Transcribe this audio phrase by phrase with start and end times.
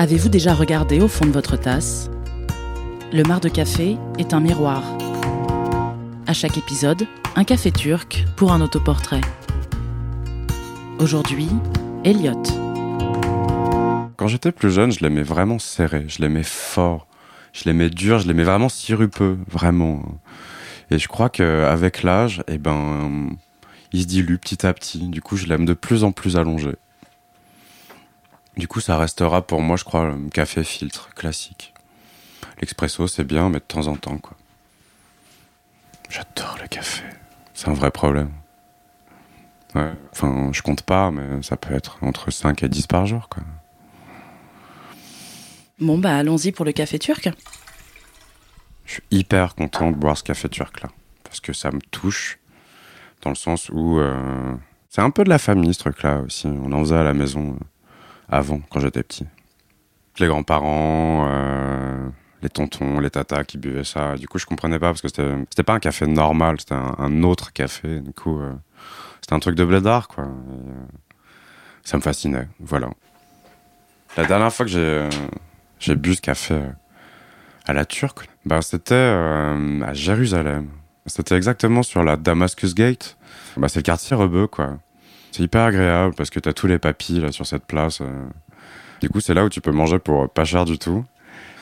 [0.00, 2.10] Avez-vous déjà regardé au fond de votre tasse?
[3.12, 4.82] Le mar de café est un miroir.
[6.26, 9.20] À chaque épisode, un café turc pour un autoportrait.
[10.98, 11.50] Aujourd'hui,
[12.02, 12.42] Elliot.
[14.16, 17.06] Quand j'étais plus jeune, je l'aimais vraiment serré, je l'aimais fort,
[17.52, 20.02] je l'aimais dur, je l'aimais vraiment sirupeux, vraiment.
[20.90, 23.36] Et je crois qu'avec l'âge, eh ben,
[23.92, 25.08] il se dilue petit à petit.
[25.08, 26.70] Du coup, je l'aime de plus en plus allongé.
[28.60, 31.72] Du coup, ça restera pour moi, je crois, le café filtre classique.
[32.60, 34.36] L'expresso, c'est bien, mais de temps en temps, quoi.
[36.10, 37.04] J'adore le café.
[37.54, 38.30] C'est un vrai problème.
[39.74, 39.94] Ouais.
[40.12, 43.42] Enfin, je compte pas, mais ça peut être entre 5 et 10 par jour, quoi.
[45.78, 47.30] Bon, bah allons-y pour le café turc.
[48.84, 50.90] Je suis hyper content de boire ce café turc là.
[51.24, 52.38] Parce que ça me touche.
[53.22, 53.98] Dans le sens où.
[54.00, 54.54] euh,
[54.90, 56.46] c'est un peu de la famille ce truc là aussi.
[56.46, 57.64] On en faisait à la maison euh,
[58.30, 59.26] avant, quand j'étais petit.
[60.18, 62.08] Les grands-parents, euh,
[62.42, 64.16] les tontons, les tatas qui buvaient ça.
[64.16, 67.52] Du coup, je comprenais pas parce que c'était pas un café normal, c'était un, autre
[67.52, 68.00] café.
[68.00, 68.52] Du coup, euh,
[69.20, 70.24] c'était un truc de blédard quoi.
[70.24, 70.28] Euh,
[71.82, 72.48] ça me fascinait.
[72.60, 72.90] Voilà.
[74.16, 75.08] La dernière fois que
[75.78, 76.60] j'ai bu ce café
[77.66, 80.68] à la turque, bah, c'était à Jérusalem.
[81.06, 83.16] C'était exactement sur la Damascus Gate.
[83.56, 84.78] Bah, c'est le quartier rebeu, quoi.
[85.32, 88.00] C'est hyper agréable parce que t'as tous les papilles là sur cette place.
[88.00, 88.26] euh.
[89.00, 91.04] Du coup, c'est là où tu peux manger pour pas cher du tout.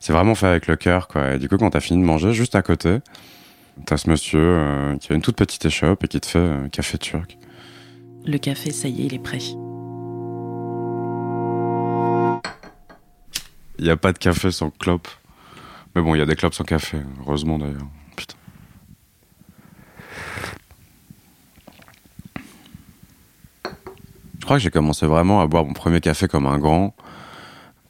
[0.00, 1.34] C'est vraiment fait avec le cœur, quoi.
[1.34, 2.98] Et du coup, quand t'as fini de manger, juste à côté,
[3.84, 6.68] t'as ce monsieur euh, qui a une toute petite échoppe et qui te fait euh,
[6.68, 7.36] café turc.
[8.24, 9.38] Le café, ça y est, il est prêt.
[13.78, 15.08] Il n'y a pas de café sans clope.
[15.94, 17.86] Mais bon, il y a des clopes sans café, heureusement d'ailleurs.
[18.16, 18.36] Putain.
[24.39, 26.92] Je crois que j'ai commencé vraiment à boire mon premier café comme un grand,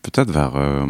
[0.03, 0.85] peut-être vers euh,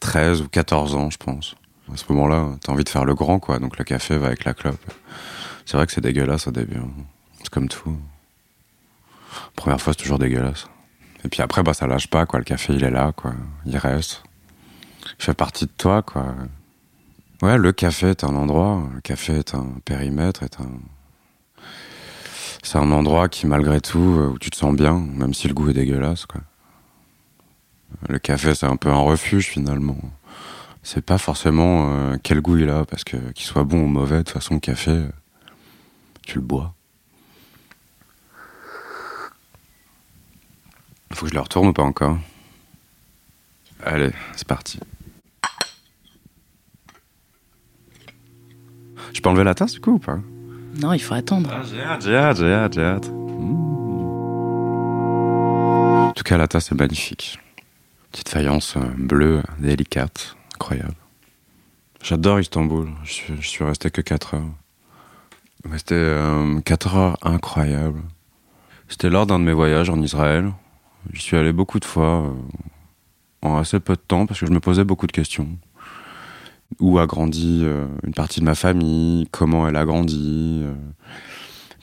[0.00, 1.54] 13 ou 14 ans, je pense.
[1.92, 4.46] À ce moment-là, t'as envie de faire le grand, quoi, donc le café va avec
[4.46, 4.80] la clope.
[5.66, 6.78] C'est vrai que c'est dégueulasse au début.
[6.78, 6.88] hein.
[7.40, 7.94] C'est comme tout.
[9.54, 10.66] Première fois, c'est toujours dégueulasse.
[11.26, 12.38] Et puis après, bah, ça lâche pas, quoi.
[12.38, 13.34] Le café, il est là, quoi.
[13.66, 14.22] Il reste.
[15.18, 16.34] Il fait partie de toi, quoi.
[17.42, 18.82] Ouais, le café est un endroit.
[18.94, 20.70] Le café est un périmètre, est un.
[22.62, 25.54] C'est un endroit qui, malgré tout, euh, où tu te sens bien, même si le
[25.54, 26.40] goût est dégueulasse, quoi.
[28.08, 29.98] Le café, c'est un peu un refuge, finalement.
[30.84, 34.18] C'est pas forcément euh, quel goût il a, parce que qu'il soit bon ou mauvais,
[34.18, 35.08] de toute façon, le café, euh,
[36.22, 36.72] tu le bois.
[41.12, 42.16] Faut que je le retourne ou pas encore?
[43.84, 44.78] Allez, c'est parti.
[49.12, 50.18] Je peux enlever la tasse du coup ou pas?
[50.80, 51.50] Non, il faut attendre.
[51.52, 53.10] Ah, j'ai hâte, j'ai hâte, j'ai hâte, j'ai hâte.
[53.10, 53.72] Mmh.
[56.08, 57.38] En tout cas, la tasse est magnifique.
[58.10, 60.94] Petite faïence euh, bleue, délicate, incroyable.
[62.02, 62.88] J'adore Istanbul.
[63.04, 64.50] Je suis, je suis resté que 4 heures.
[65.68, 68.02] Mais C'était euh, 4 heures incroyables.
[68.88, 70.52] C'était lors d'un de mes voyages en Israël.
[71.12, 72.32] J'y suis allé beaucoup de fois, euh,
[73.42, 75.48] en assez peu de temps, parce que je me posais beaucoup de questions.
[76.80, 80.74] Où a grandi euh, une partie de ma famille Comment elle a grandi euh,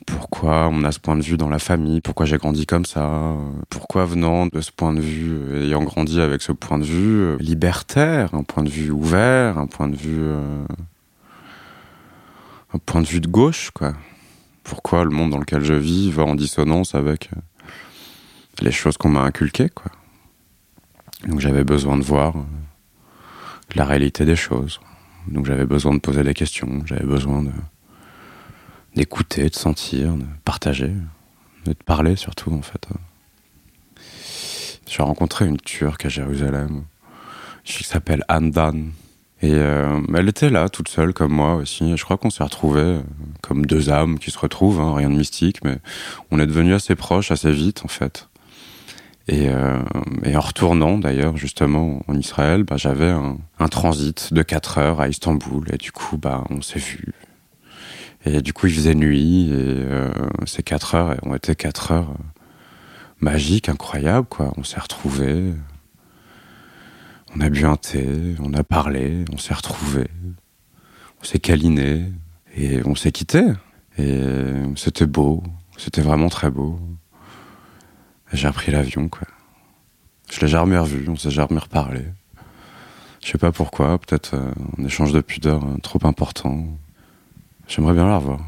[0.05, 3.05] Pourquoi on a ce point de vue dans la famille Pourquoi j'ai grandi comme ça
[3.05, 3.35] euh,
[3.69, 8.33] Pourquoi venant de ce point de vue, ayant grandi avec ce point de vue libertaire,
[8.33, 10.23] un point de vue ouvert, un point de vue...
[12.73, 13.93] un point de vue de gauche, quoi.
[14.63, 17.31] Pourquoi le monde dans lequel je vis va en dissonance avec
[18.61, 19.91] les choses qu'on m'a inculquées, quoi.
[21.27, 22.33] Donc j'avais besoin de voir
[23.75, 24.79] la réalité des choses.
[25.27, 27.45] Donc j'avais besoin de poser des questions, j'avais besoin
[28.95, 30.91] d'écouter, de sentir, de partager,
[31.65, 32.87] de parler surtout en fait.
[34.87, 36.83] J'ai rencontré une Turque à Jérusalem
[37.63, 38.91] qui s'appelle Andan.
[39.41, 41.95] Et euh, elle était là, toute seule, comme moi aussi.
[41.95, 43.01] Je crois qu'on s'est retrouvés euh,
[43.41, 45.77] comme deux âmes qui se retrouvent, hein, rien de mystique, mais
[46.31, 48.28] on est devenus assez proches assez vite, en fait.
[49.31, 49.77] Et, euh,
[50.23, 55.07] et en retournant, d'ailleurs, justement, en Israël, bah, j'avais un, transit de 4 heures à
[55.07, 55.65] Istanbul.
[55.71, 57.13] Et du coup, bah, on s'est vus.
[58.25, 60.11] Et du coup, il faisait nuit, et euh,
[60.47, 62.41] ces quatre heures ont été quatre heures euh,
[63.19, 64.51] magiques, incroyables, quoi.
[64.57, 65.53] On s'est retrouvés,
[67.35, 70.09] on a bu un thé, on a parlé, on s'est retrouvés,
[71.21, 72.11] on s'est câlinés,
[72.57, 73.53] et on s'est quittés.
[73.99, 74.21] Et
[74.75, 75.43] c'était beau,
[75.77, 76.79] c'était vraiment très beau.
[78.33, 79.27] J'ai repris l'avion, quoi.
[80.31, 82.05] Je l'ai jamais revu, on s'est jamais reparlé.
[83.21, 86.65] Je sais pas pourquoi, peut-être euh, un échange de pudeur euh, trop important.
[87.67, 88.39] J'aimerais bien la revoir.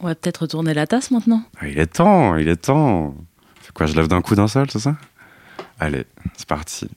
[0.00, 1.42] On va peut-être retourner la tasse maintenant.
[1.60, 3.14] Ah, il est temps, il est temps.
[3.62, 4.96] C'est quoi, je lève d'un coup d'un seul, c'est ça?
[5.78, 6.06] Allez,
[6.36, 6.88] c'est parti.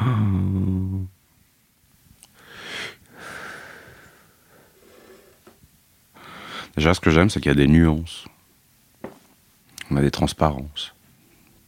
[6.76, 8.24] Déjà, ce que j'aime, c'est qu'il y a des nuances.
[9.94, 10.92] On a des transparences.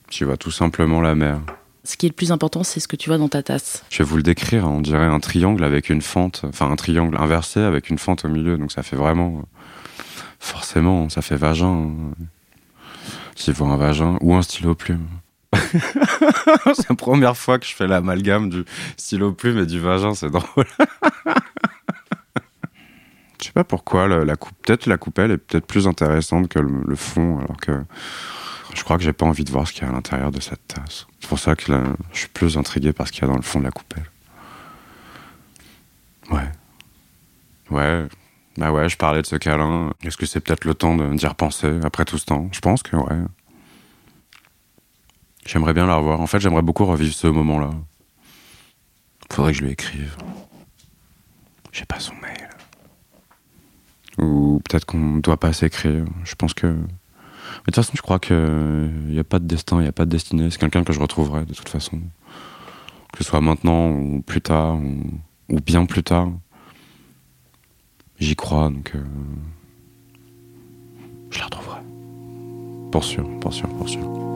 [0.09, 1.39] Tu vois tout simplement la mer.
[1.85, 3.85] Ce qui est le plus important, c'est ce que tu vois dans ta tasse.
[3.89, 4.71] Je vais vous le décrire, hein.
[4.71, 8.29] on dirait un triangle avec une fente, enfin un triangle inversé avec une fente au
[8.29, 9.45] milieu, donc ça fait vraiment,
[10.41, 11.93] forcément, ça fait vagin.
[13.37, 15.07] S'il voit un vagin ou un stylo plume.
[15.53, 18.65] c'est la première fois que je fais l'amalgame du
[18.97, 20.67] stylo plume et du vagin, c'est drôle.
[23.47, 26.97] je sais pas pourquoi, la, coupe, peut-être la coupelle est peut-être plus intéressante que le,
[26.97, 27.81] fond, alors que
[28.75, 30.41] je crois que j'ai pas envie de voir ce qu'il y a à l'intérieur de
[30.41, 31.07] cette tasse.
[31.21, 31.73] C'est pour ça que
[32.13, 34.11] je suis plus intrigué par ce qu'il y a dans le fond de la coupelle.
[36.33, 36.51] Ouais.
[37.71, 38.09] Ouais.
[38.57, 39.93] Bah ouais, je parlais de ce câlin.
[40.03, 42.49] Est-ce que c'est peut-être le temps d'y repenser après tout ce temps?
[42.51, 43.23] Je pense que ouais.
[45.45, 46.21] J'aimerais bien la revoir.
[46.21, 47.71] En fait, j'aimerais beaucoup revivre ce moment-là.
[49.31, 50.17] Faudrait que je lui écrive.
[51.71, 52.46] J'ai pas son mail.
[54.19, 56.05] Ou peut-être qu'on ne doit pas s'écrire.
[56.25, 56.75] Je pense que
[57.67, 59.93] mais de toute façon, je crois qu'il n'y a pas de destin, il n'y a
[59.93, 60.51] pas de destinée.
[60.51, 61.99] C'est quelqu'un que je retrouverai de toute façon.
[63.13, 64.79] Que ce soit maintenant ou plus tard,
[65.49, 66.29] ou, bien plus tard.
[68.19, 69.05] J'y crois, donc euh,
[71.31, 71.81] je la retrouverai.
[72.91, 74.36] Pour sûr, pour sûr, pour sûr.